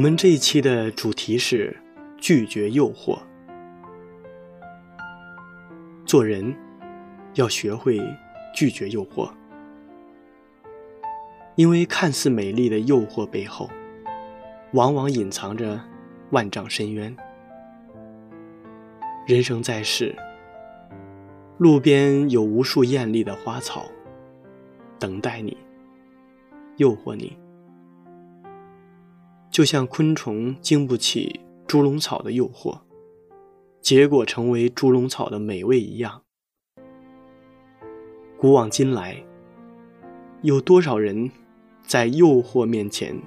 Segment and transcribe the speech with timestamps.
[0.00, 1.76] 我们这一期的主题是
[2.16, 3.18] 拒绝诱惑。
[6.06, 6.56] 做人
[7.34, 8.00] 要学会
[8.54, 9.30] 拒绝诱惑，
[11.54, 13.68] 因为看似美丽的诱惑背后，
[14.72, 15.78] 往往隐藏着
[16.30, 17.14] 万丈深渊。
[19.26, 20.16] 人生在世，
[21.58, 23.84] 路边有无数艳丽的花草，
[24.98, 25.54] 等待你，
[26.78, 27.36] 诱惑你。
[29.50, 32.78] 就像昆虫经不起猪笼草的诱惑，
[33.80, 36.22] 结果成为猪笼草的美味一样。
[38.38, 39.22] 古往今来，
[40.42, 41.30] 有多少人
[41.82, 43.20] 在诱惑面前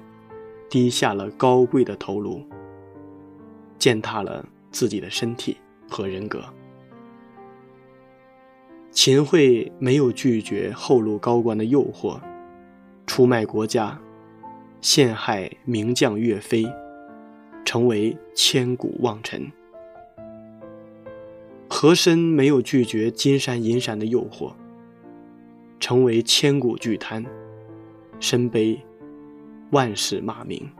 [0.70, 2.42] 低下了高贵的头颅，
[3.78, 5.58] 践踏了自己的身体
[5.88, 6.42] 和人格？
[8.90, 12.18] 秦桧没有拒绝后路高官的诱惑，
[13.06, 14.00] 出卖国家。
[14.84, 16.62] 陷害名将岳飞，
[17.64, 19.50] 成为千古妄臣。
[21.70, 24.52] 和珅没有拒绝金山银山的诱惑，
[25.80, 27.24] 成为千古巨贪，
[28.20, 28.78] 身背
[29.70, 30.70] 万世骂名。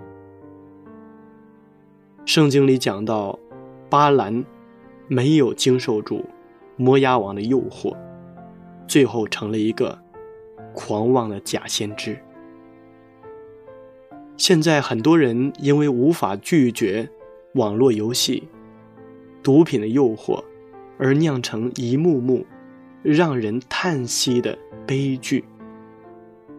[2.26, 3.38] 圣经里讲到，
[3.88, 4.44] 巴兰
[5.08, 6.22] 没有经受住
[6.76, 7.96] 摩押王的诱惑，
[8.86, 9.98] 最后成了一个
[10.74, 12.18] 狂妄的假先知。
[14.36, 17.08] 现在很多人因为无法拒绝
[17.54, 18.42] 网络游戏、
[19.42, 20.42] 毒品的诱惑，
[20.98, 22.44] 而酿成一幕幕
[23.02, 25.44] 让人叹息的悲剧。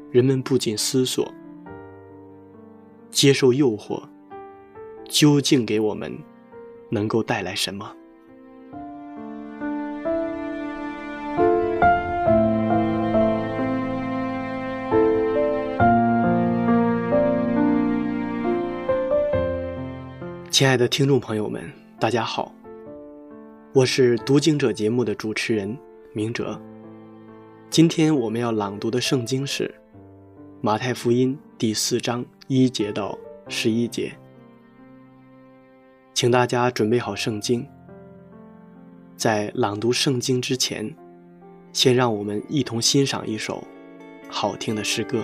[0.10, 1.30] 人们不禁思索：
[3.12, 4.02] 接受诱惑
[5.10, 6.18] 究竟给我们
[6.90, 7.94] 能够带来什么？
[20.56, 22.56] 亲爱的听众朋友们，大家好，
[23.74, 25.78] 我是读经者节目的主持人
[26.14, 26.58] 明哲。
[27.70, 29.68] 今天我们要朗读的圣经是
[30.62, 34.14] 《马太福音》第四章一节到十一节，
[36.14, 37.68] 请大家准备好圣经。
[39.18, 40.96] 在朗读圣经之前，
[41.74, 43.62] 先让我们一同欣赏一首
[44.30, 45.22] 好听的诗歌。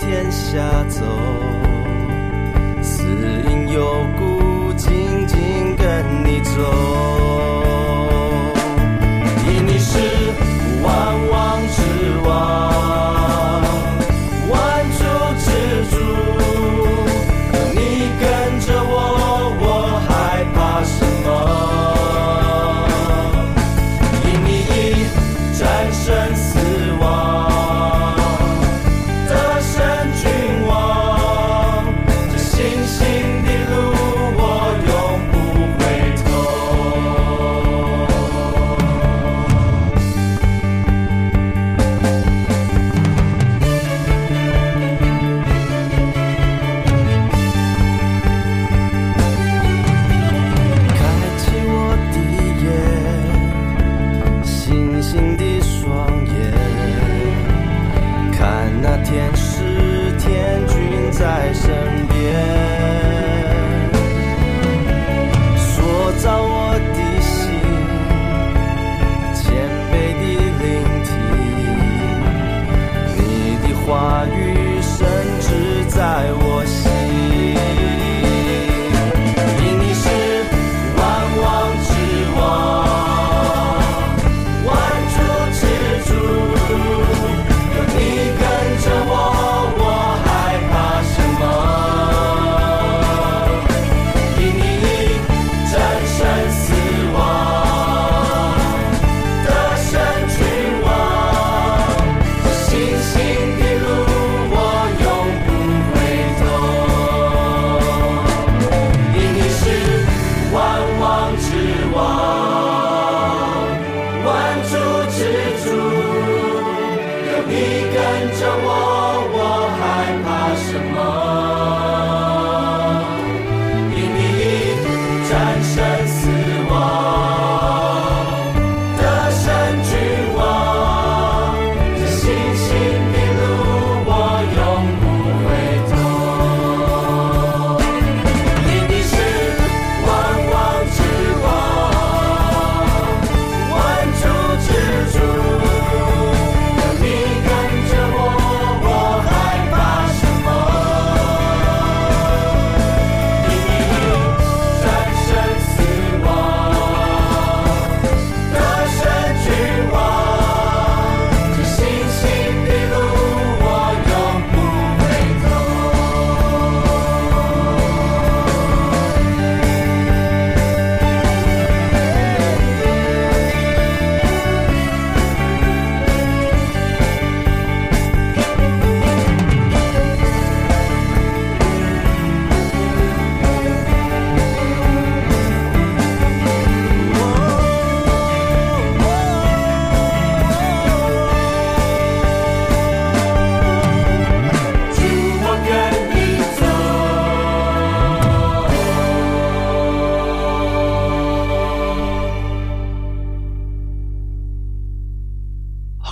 [0.00, 1.04] 天下走，
[2.82, 3.02] 死
[3.50, 6.89] 因有故，静静跟你走。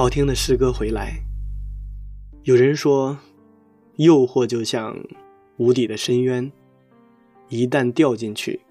[0.08, 1.22] 好听的诗歌回来。
[2.44, 3.18] 有人说，
[3.96, 4.96] 诱惑就像
[5.58, 6.50] 无底的深渊，
[7.50, 8.62] 一旦掉进去，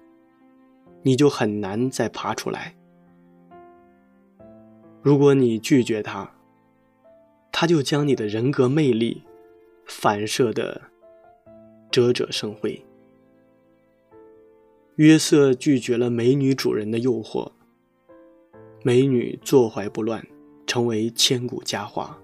[1.04, 2.74] 你就很难再爬出来。
[5.00, 6.28] 如果你拒绝他，
[7.52, 9.22] 他就将你的人格魅力
[9.84, 10.90] 反射的
[11.88, 12.84] 折折生辉。
[14.96, 17.52] 约瑟拒绝了美女主人的诱惑，
[18.82, 20.26] 美女坐怀不乱。
[20.78, 22.16] 成为千古佳话。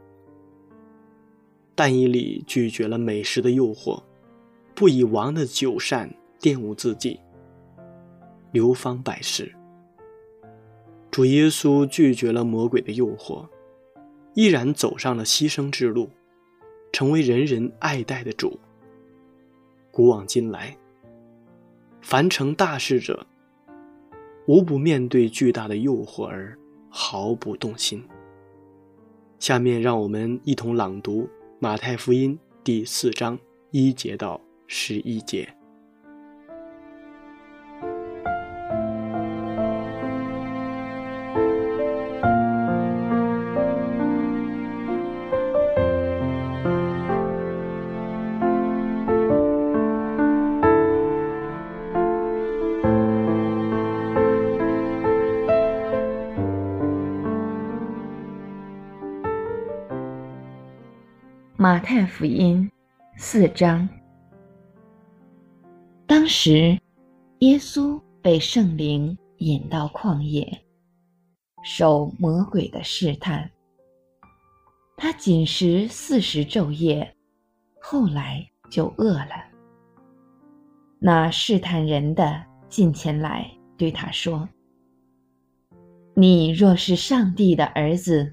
[1.74, 4.00] 但以理拒绝了美食的诱惑，
[4.76, 6.08] 不以王的酒膳
[6.40, 7.18] 玷污自己，
[8.52, 9.52] 流芳百世。
[11.10, 13.44] 主耶稣拒绝了魔鬼的诱惑，
[14.34, 16.08] 毅然走上了牺牲之路，
[16.92, 18.60] 成为人人爱戴的主。
[19.90, 20.76] 古往今来，
[22.00, 23.26] 凡成大事者，
[24.46, 26.56] 无不面对巨大的诱惑而
[26.88, 28.00] 毫不动心。
[29.44, 31.24] 下面让我们一同朗读
[31.60, 32.34] 《马太福音》
[32.64, 33.38] 第四章
[33.72, 35.46] 一节到十一节。
[61.84, 62.70] 太福音
[63.18, 63.86] 四章。
[66.06, 66.78] 当时，
[67.40, 70.64] 耶稣被圣灵引到旷野，
[71.62, 73.50] 受魔鬼的试探。
[74.96, 77.14] 他仅食四十昼夜，
[77.78, 79.44] 后来就饿了。
[80.98, 84.48] 那试探人的近前来对他说
[86.16, 88.32] ：“你若是上帝的儿子，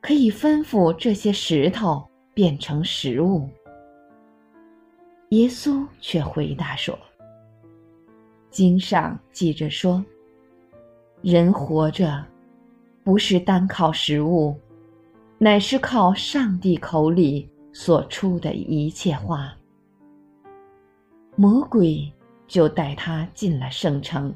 [0.00, 3.48] 可以吩咐这些石头。”变成食物。
[5.30, 6.98] 耶稣却回答说
[8.50, 10.04] ：“经上记着说，
[11.22, 12.24] 人活着，
[13.02, 14.54] 不是单靠食物，
[15.38, 19.54] 乃是靠上帝口里所出的一切话。”
[21.34, 22.12] 魔鬼
[22.46, 24.34] 就带他进了圣城，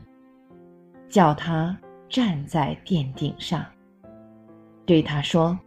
[1.10, 3.64] 叫他站在殿顶上，
[4.86, 5.58] 对他说。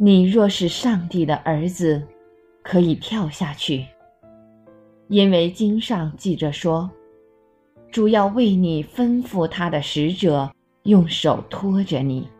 [0.00, 2.06] 你若是上帝的儿子，
[2.62, 3.84] 可以跳下去，
[5.08, 6.88] 因为经上记着说，
[7.90, 10.48] 主要为你吩咐他的使者
[10.84, 12.30] 用手托着你，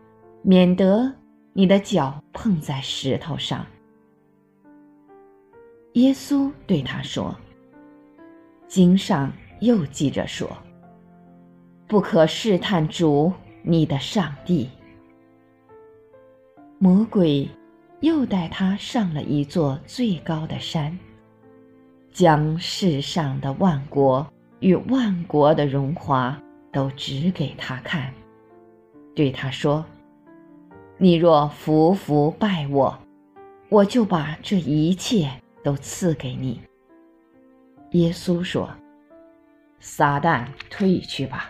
[0.41, 1.13] 免得
[1.51, 3.65] 你的脚碰在石头上。
[5.95, 7.35] 耶稣对他说
[8.69, 10.49] ：“经上又记着说，
[11.89, 14.69] 不可试探主你的上帝。”
[16.81, 17.45] 魔鬼
[17.99, 20.97] 又带他上了一座最高的山，
[22.09, 24.25] 将世上的万国
[24.61, 28.13] 与万国的荣华都指给他看，
[29.13, 29.83] 对他说
[30.97, 32.97] ：“你若服服拜我，
[33.67, 35.29] 我就把这一切
[35.61, 36.61] 都赐给你。”
[37.91, 38.69] 耶稣说
[39.81, 41.49] ：“撒旦退去吧，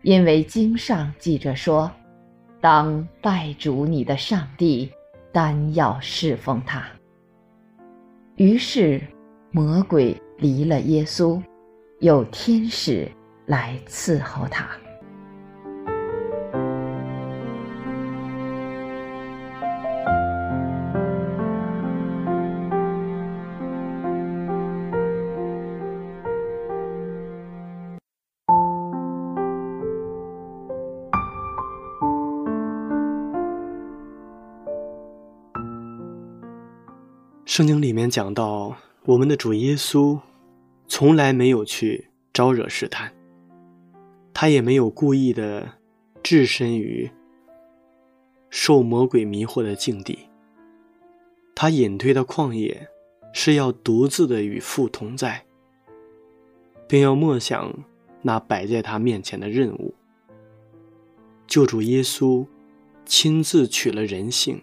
[0.00, 1.92] 因为经上记着说。”
[2.60, 4.90] 当拜主你的上帝，
[5.32, 6.84] 单要侍奉他。”
[8.36, 9.00] 于是，
[9.50, 11.42] 魔鬼离了耶稣，
[12.00, 13.10] 有天使
[13.46, 14.68] 来伺候他。
[37.58, 40.16] 圣经里面讲到，我们的主耶稣
[40.86, 43.12] 从来没有去招惹试探，
[44.32, 45.68] 他也没有故意的
[46.22, 47.10] 置身于
[48.48, 50.20] 受魔鬼迷惑的境地。
[51.52, 52.88] 他隐退到旷野，
[53.32, 55.44] 是要独自的与父同在，
[56.86, 57.74] 并要默想
[58.22, 59.92] 那摆在他面前的任务。
[61.48, 62.46] 救主耶稣
[63.04, 64.62] 亲自取了人性，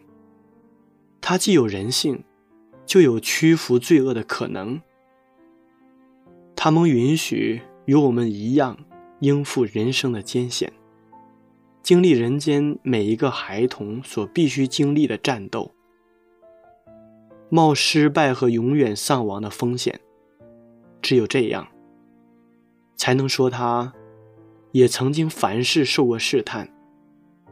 [1.20, 2.24] 他既有人性。
[2.86, 4.82] 就有屈服罪恶的可能。
[6.56, 8.78] 他们允许与我们一样
[9.20, 10.72] 应付人生的艰险，
[11.84, 15.72] 经历人间每一个孩童所必须经历的战斗，
[17.50, 20.00] 冒失败和永远丧亡的风险。
[21.02, 21.68] 只有这样，
[22.96, 23.94] 才能说他
[24.72, 26.68] 也曾经凡事受过试探，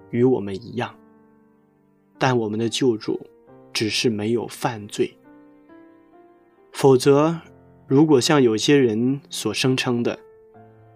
[0.09, 0.95] 与我们一样。
[2.17, 3.19] 但我们的救主
[3.71, 5.15] 只是没有犯罪。
[6.73, 7.39] 否则，
[7.87, 10.19] 如果像有些人所声称的，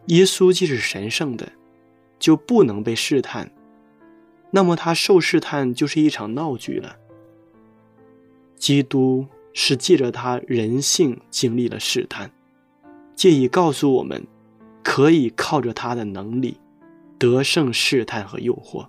[0.08, 1.50] 耶稣既是神圣的，
[2.20, 3.50] 就不能被试探，
[4.52, 6.98] 那么他受试探就是一场闹剧了。
[8.58, 12.32] 基督是借着他人性经历了试探，
[13.16, 14.26] 借以告诉我们，
[14.84, 16.58] 可以靠着他的能力
[17.20, 18.88] 得胜试探和诱惑。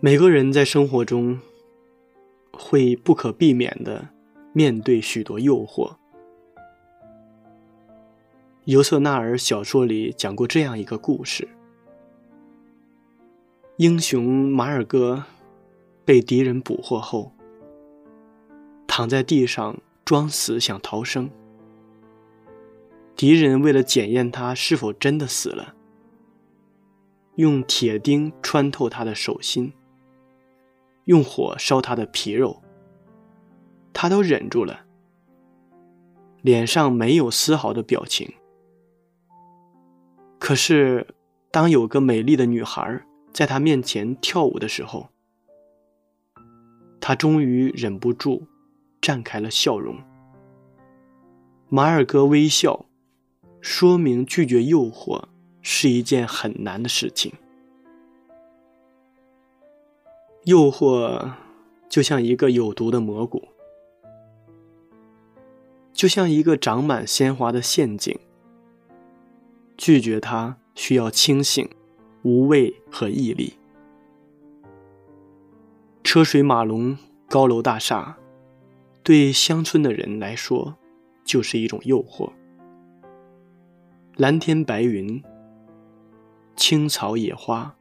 [0.00, 1.40] 每个人在生活中
[2.52, 4.10] 会不可避免的。
[4.52, 5.96] 面对许多诱惑，
[8.64, 11.48] 尤瑟纳尔小说里讲过这样一个故事：
[13.78, 15.24] 英雄马尔戈
[16.04, 17.32] 被敌人捕获后，
[18.86, 21.30] 躺在地上装死想逃生。
[23.16, 25.74] 敌人为了检验他是否真的死了，
[27.36, 29.72] 用铁钉穿透他的手心，
[31.04, 32.62] 用火烧他的皮肉。
[33.92, 34.84] 他都忍住了，
[36.40, 38.32] 脸上没有丝毫的表情。
[40.38, 41.06] 可是，
[41.50, 45.08] 当有个美丽的女孩在他面前跳舞的时候，
[47.00, 48.46] 他终于忍不住
[49.00, 49.96] 绽开了笑容。
[51.68, 52.86] 马尔戈微笑，
[53.60, 55.22] 说明拒绝诱惑
[55.60, 57.32] 是一件很难的事情。
[60.44, 61.32] 诱惑
[61.88, 63.42] 就像一个有毒的蘑菇。
[66.02, 68.18] 就像一个长满鲜花的陷阱，
[69.76, 71.70] 拒绝它需要清醒、
[72.22, 73.54] 无畏和毅力。
[76.02, 78.18] 车水马龙、高楼大厦，
[79.04, 80.74] 对乡村的人来说
[81.22, 82.32] 就是一种诱惑。
[84.16, 85.22] 蓝天白云、
[86.56, 87.76] 青草野花，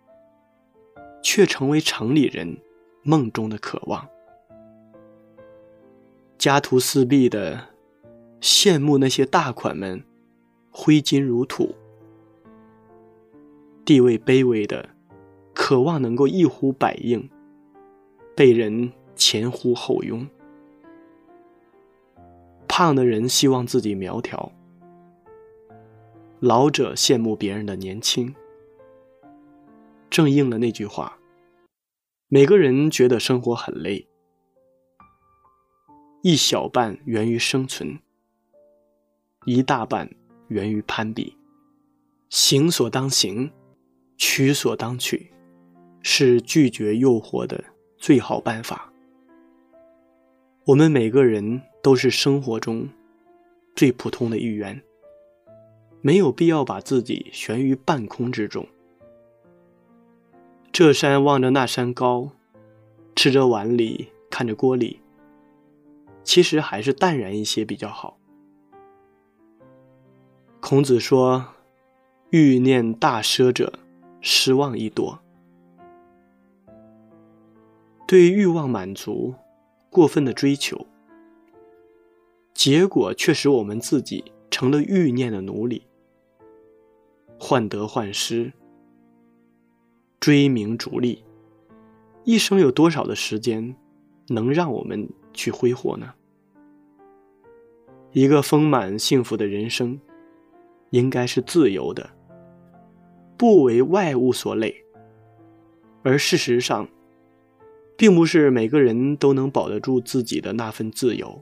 [1.24, 2.60] 却成为城里人
[3.02, 4.08] 梦中的渴望。
[6.38, 7.71] 家徒四壁的。
[8.42, 10.04] 羡慕那些大款们，
[10.72, 11.76] 挥金如土；
[13.86, 14.90] 地位卑微的，
[15.54, 17.30] 渴望能够一呼百应，
[18.36, 20.26] 被人前呼后拥；
[22.68, 24.52] 胖的人希望自己苗条；
[26.40, 28.34] 老者羡慕别人的年轻。
[30.10, 31.20] 正应了那句话：
[32.28, 34.08] 每个人觉得生活很累，
[36.24, 38.00] 一小半源于生存。
[39.46, 40.08] 一大半
[40.50, 41.36] 源于攀比，
[42.30, 43.50] 行所当行，
[44.16, 45.32] 取所当取，
[46.04, 47.64] 是拒绝诱惑的
[47.98, 48.94] 最好办法。
[50.66, 52.88] 我们每个人都是生活中
[53.76, 54.80] 最普通的一员，
[56.02, 58.68] 没有必要把自己悬于半空之中。
[60.72, 62.30] 这山望着那山高，
[63.16, 65.00] 吃着碗里看着锅里，
[66.24, 68.20] 其实还是淡然一些比较好。
[70.62, 71.44] 孔子说
[72.30, 73.74] ：“欲念大奢者，
[74.22, 75.20] 失望亦多。”
[78.08, 79.34] 对欲望满足、
[79.90, 80.86] 过分的追求，
[82.54, 85.82] 结果却使我们自己成了欲念的奴隶，
[87.40, 88.54] 患得患失，
[90.20, 91.24] 追名逐利，
[92.24, 93.76] 一生有多少的时间
[94.28, 96.14] 能让我们去挥霍呢？
[98.12, 100.00] 一个丰满幸福的人生，
[100.92, 102.10] 应该是自由的，
[103.36, 104.86] 不为外物所累。
[106.04, 106.88] 而事实上，
[107.98, 111.42] 并不是每个人都能保得住自己的那份自由。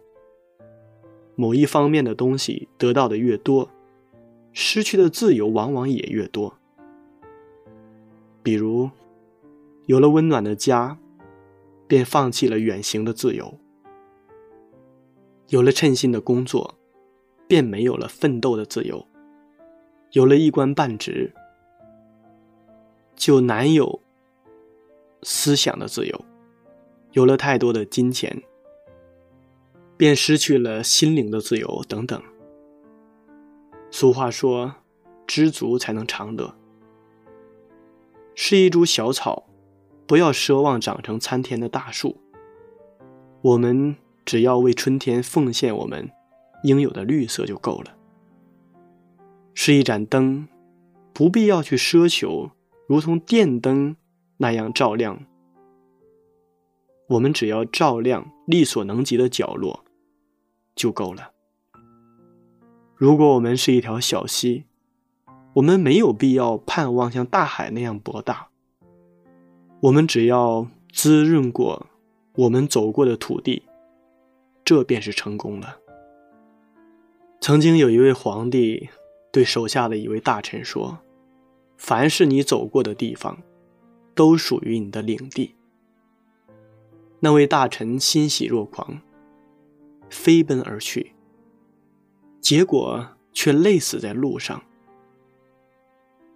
[1.36, 3.70] 某一方面的东西得到的越多，
[4.51, 6.53] 失去的自由往往也越多。
[8.44, 8.89] 比如，
[9.86, 10.98] 有了温暖的家，
[11.88, 13.57] 便放弃了远行的自由。
[15.48, 16.75] 有了称心的工作，
[17.48, 19.07] 便没有了奋斗的自由；
[20.11, 21.33] 有了一官半职，
[23.15, 24.01] 就难有
[25.24, 26.25] 思想的自由；
[27.11, 28.41] 有了太多的金钱，
[29.95, 31.83] 便失去了心灵的自由。
[31.87, 32.22] 等等。
[33.91, 34.75] 俗话说
[35.25, 36.55] ：“知足才能常乐。”
[38.35, 39.48] 是一株小草，
[40.05, 42.17] 不要奢望长成参天的大树。
[43.41, 43.95] 我们。
[44.25, 46.07] 只要为春天奉献我们
[46.63, 47.98] 应有的绿色就够了。
[49.61, 50.48] 是一盏灯，
[51.11, 52.51] 不必要去奢求
[52.87, 53.98] 如同电灯
[54.37, 55.25] 那样照亮。
[57.09, 59.83] 我们只要照亮力所能及的角落
[60.77, 61.33] 就够了。
[62.95, 64.63] 如果我们是一条小溪，
[65.55, 68.48] 我们没有必要盼望像大海那样博大。
[69.81, 71.87] 我们只要滋润过
[72.35, 73.63] 我们走过的土地。
[74.63, 75.79] 这便是成功了。
[77.41, 78.87] 曾经有一位皇帝
[79.31, 81.00] 对手下的一位大臣说
[81.77, 83.37] ：“凡是你走过的地方，
[84.13, 85.55] 都属于你的领地。”
[87.22, 89.01] 那位大臣欣喜若狂，
[90.09, 91.13] 飞奔而去，
[92.42, 94.63] 结果却累死在路上。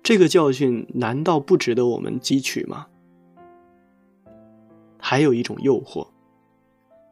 [0.02, 2.88] 这个教训难道不值得我们汲取吗？
[5.00, 6.08] 还有一种诱惑，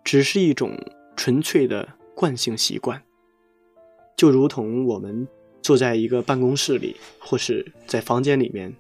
[0.04, 0.78] 只是一种。
[1.14, 3.00] 纯粹的惯性习惯，
[4.18, 5.28] 就如同我们
[5.72, 8.76] 坐在一个办公室里，或是在房间里面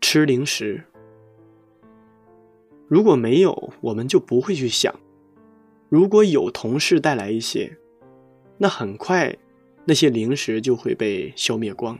[0.00, 0.82] 吃零食。
[2.88, 4.92] 如果没有，我们就不会去想；
[5.88, 7.78] 如果有同事带来一些，
[8.56, 9.36] 那很快
[9.84, 11.96] 那些零食就会被消灭光。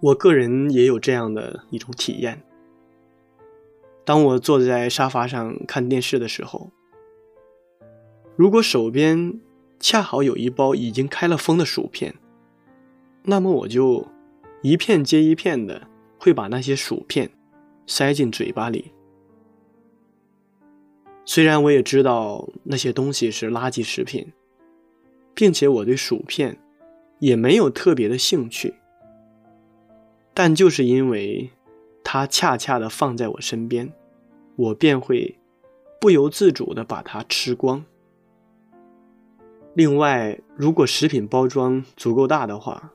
[0.00, 2.42] 我个人也有这样的一种体验。
[4.06, 6.70] 当我坐在沙发上看电视的时候，
[8.36, 9.38] 如果手边
[9.84, 12.14] 恰好有一包已经开了封的薯片，
[13.22, 14.08] 那么我就
[14.62, 15.86] 一片接一片的
[16.18, 17.30] 会把那些薯片
[17.86, 18.92] 塞进嘴巴里。
[21.26, 24.32] 虽然我也知道那些东西是垃圾食品，
[25.34, 26.58] 并且我对薯片
[27.18, 28.72] 也没有特别的兴趣，
[30.32, 31.50] 但就是因为。
[32.06, 33.90] 它恰恰的放在我身边，
[34.56, 35.38] 我便会
[35.98, 37.84] 不由自主的把它吃光。
[39.74, 42.92] 另外，如果食品包装足够大的话，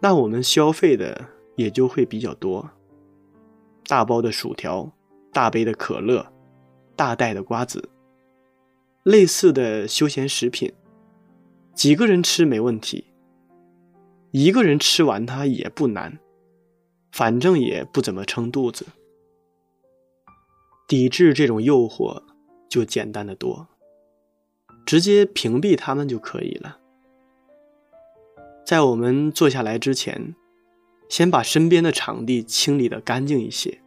[0.00, 2.70] 那我们消费的也就会比较多。
[3.84, 4.90] 大包的薯条，
[5.32, 6.26] 大杯的可乐，
[6.96, 7.90] 大袋的瓜子，
[9.02, 10.72] 类似的休闲食品，
[11.74, 13.04] 几个人吃没问题，
[14.30, 16.18] 一个人吃完它也不难。
[17.10, 18.86] 反正也不怎么撑肚子，
[20.88, 22.22] 抵制这种诱惑
[22.70, 23.68] 就简单的多，
[24.84, 26.78] 直接屏蔽他们就可以了。
[28.64, 30.34] 在我们坐下来之前，
[31.08, 33.80] 先把身边的场地清理的干净一些，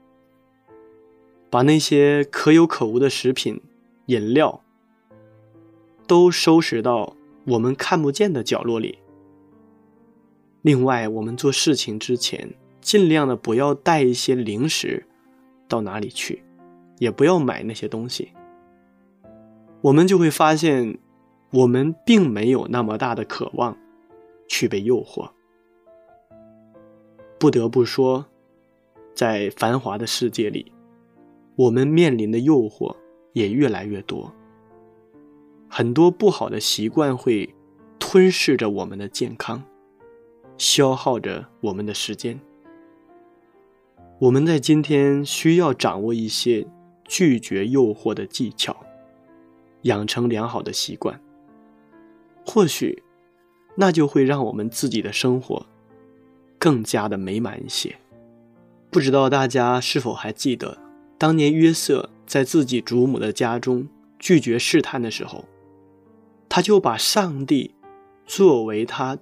[1.50, 3.62] 把那些可有可无的食品、
[4.08, 4.62] 饮料
[6.06, 9.00] 都收拾到我们看不见的角落里。
[10.62, 12.56] 另外，我们做事情之前。
[12.82, 15.08] 尽量的不要带一些零食
[15.68, 16.44] 到哪里去，
[17.00, 18.30] 也不要买那些东西。
[19.86, 20.98] 我们就会发现，
[21.52, 23.78] 我们并没有那么大的渴望
[24.48, 25.30] 去被诱惑。
[27.38, 28.26] 不得不说，
[29.14, 30.72] 在繁华的世界里，
[31.56, 32.96] 我们面临的诱惑
[33.34, 34.34] 也越来越多。
[35.70, 37.54] 很多不好的习惯会
[38.00, 39.62] 吞噬着我们的健康，
[40.58, 42.40] 消耗着我们的时间。
[44.18, 46.66] 我们在今天需要掌握一些
[47.04, 48.76] 拒绝诱惑的技巧，
[49.86, 51.20] 养成良好的习惯。
[52.46, 53.02] 或许，
[53.76, 55.66] 那就会让我们自己的生活
[56.60, 57.96] 更加的美满一些。
[58.92, 60.78] 不知道大家是否还记得，
[61.18, 63.88] 当年约瑟在自己祖母的家中
[64.20, 65.46] 拒绝试探的时候，
[66.48, 67.74] 他就把上帝
[68.26, 69.18] 作为他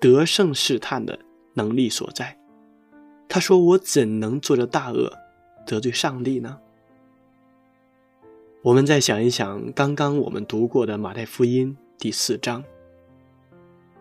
[0.00, 1.18] 得胜试探的
[1.52, 2.38] 能力所在。
[3.28, 5.12] 他说：“我怎能做着大恶，
[5.66, 6.58] 得罪上帝呢？”
[8.64, 12.64] 我们再想一想，刚刚我们读过的马太福音第四章，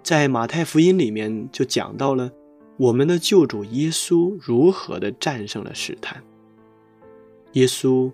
[0.01, 2.31] 在马太福音里面就讲到了
[2.77, 6.23] 我们的救主耶稣如何的战胜了试探。
[7.51, 8.09] 耶稣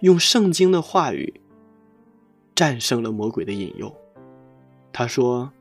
[0.00, 1.40] 用圣经的话语
[2.52, 3.94] 战胜了魔鬼的引诱。
[4.92, 5.52] 他说：“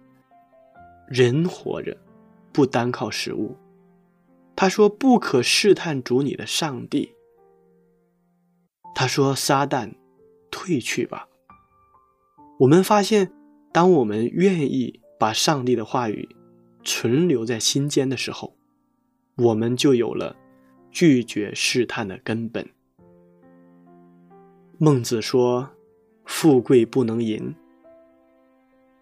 [1.08, 1.95] 人活着
[2.51, 3.56] 不单靠食物。”
[4.58, 7.13] 他说：“不可试探主你的上帝。”
[8.95, 9.93] 他说：“撒旦，
[10.52, 11.28] 退去吧。”
[12.60, 13.32] 我们发现，
[13.72, 16.30] 当我们愿意把上帝的话语
[16.84, 18.56] 存留在心间的时候，
[19.38, 20.36] 我们就有了
[20.92, 22.70] 拒绝试探的根本。
[24.78, 25.70] 孟子说
[26.26, 27.56] ：“富贵不能淫。”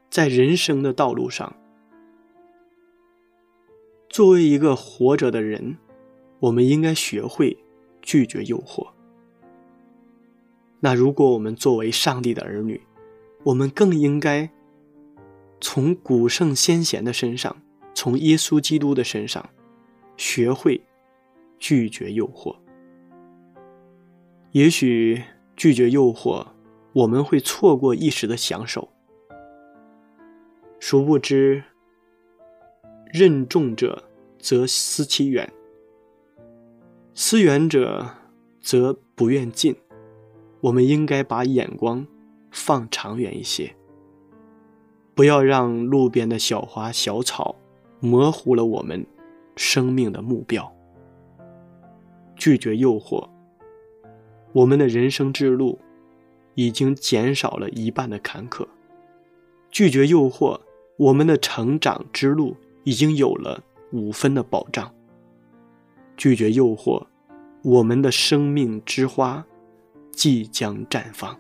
[0.10, 1.56] 在人生的道路上。
[4.10, 5.78] 作为一个活着的人，
[6.40, 7.58] 我们应该学会
[8.02, 8.90] 拒绝诱惑。
[10.80, 12.82] 那如果我们作为上帝的儿女，
[13.44, 14.50] 我们更应该
[15.60, 17.56] 从古圣先贤的身上，
[17.94, 19.50] 从耶稣基督的身上，
[20.16, 20.82] 学会
[21.58, 22.56] 拒绝诱惑。
[24.52, 25.22] 也许
[25.56, 26.48] 拒绝诱惑，
[26.94, 28.90] 我们会错过一时的享受，
[30.80, 31.64] 殊不知。
[33.12, 34.04] 任重者
[34.38, 35.52] 则思其远，
[37.16, 38.08] 思远者
[38.62, 39.76] 则不愿近。
[40.62, 42.06] 我们应该把眼光
[42.52, 43.76] 放长远一些，
[45.14, 47.56] 不要让路边的小花小草
[48.00, 49.06] 模糊了我们
[49.56, 50.72] 生命的目标。
[52.36, 53.28] 拒绝诱惑，
[54.54, 55.80] 我们的人生之路
[56.56, 58.66] 已经减少了一半的坎坷；
[59.70, 60.60] 拒绝诱惑，
[60.98, 62.56] 我们的成长之路。
[62.86, 64.92] 已经有了五分的保障。
[66.18, 67.06] 拒绝诱惑，
[67.62, 69.46] 我们的生命之花
[70.20, 71.34] 即将绽放。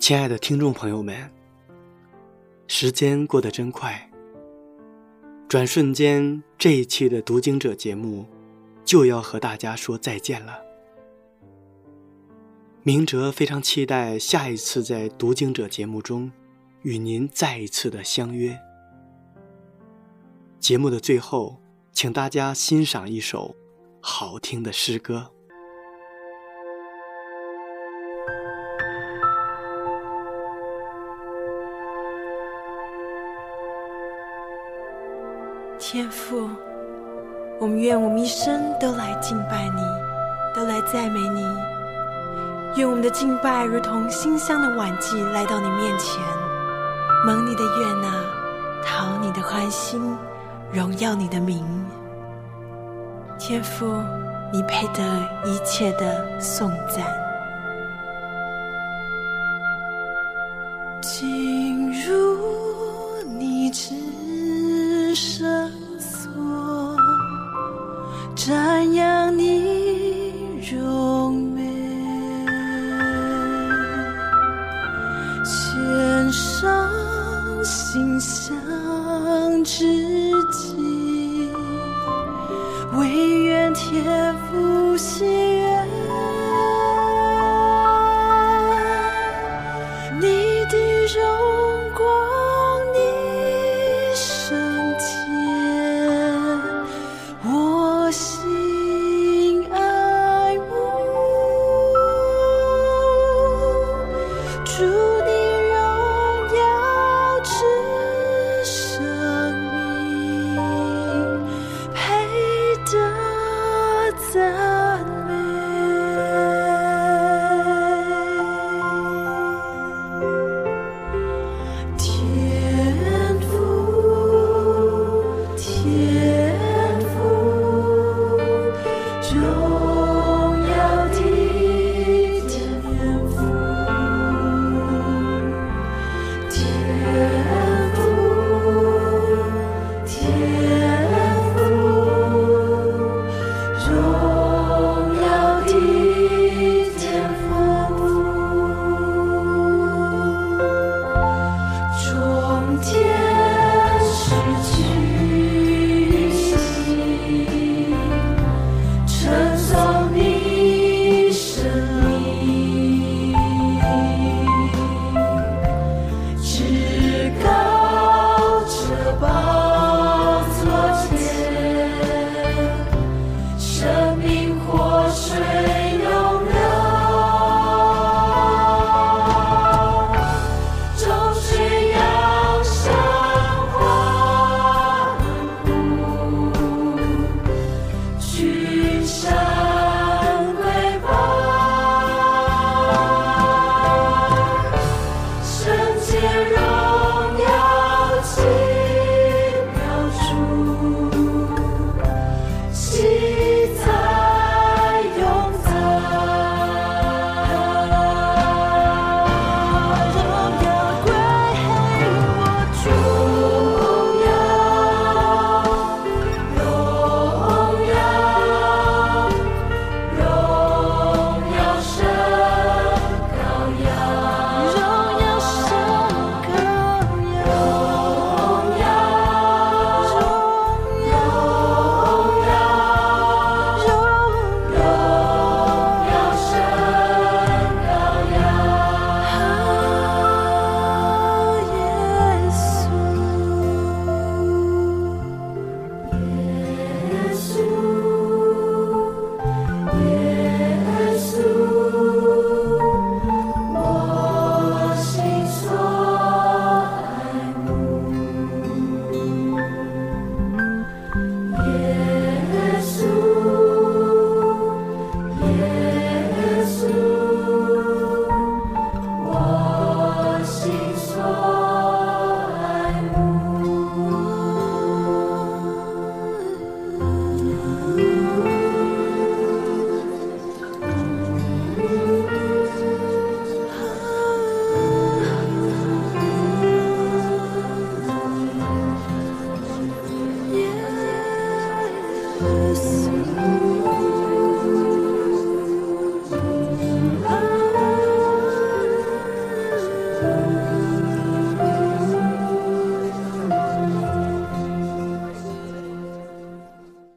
[0.00, 1.30] 亲爱的听众朋友们，
[2.66, 4.10] 时间过得真快。
[5.48, 8.26] 转瞬间，这一期的读经者节目
[8.84, 10.71] 就要和大家说再见了。
[12.84, 16.32] 明哲非常期待下一次在读经者节目中
[16.82, 18.58] 与您再一次的相约。
[20.58, 21.60] 节目的最后，
[21.92, 23.54] 请大家欣赏一首
[24.00, 25.30] 好听的诗歌。
[35.78, 36.50] 天父，
[37.60, 39.82] 我们愿我们一生都来敬拜你，
[40.52, 41.81] 都来赞美你。
[42.74, 46.22] 愿我们的敬拜如同馨香的晚祭来到你面前，
[47.26, 48.10] 蒙你的悦纳，
[48.82, 50.16] 讨你的欢心，
[50.72, 51.62] 荣耀你的名。
[53.38, 53.94] 天父，
[54.50, 55.02] 你配得
[55.44, 57.21] 一切的颂赞。